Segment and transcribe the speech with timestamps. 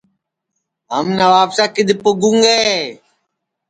[0.93, 2.61] ہم نوابشاہ کِدؔ پُگوں گے